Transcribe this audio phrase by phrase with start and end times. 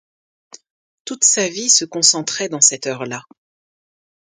[1.05, 3.21] Toute sa vie se concentrait dans cette heure-là.